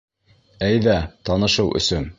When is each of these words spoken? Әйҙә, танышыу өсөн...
Әйҙә, 0.69 0.97
танышыу 1.31 1.81
өсөн... 1.83 2.09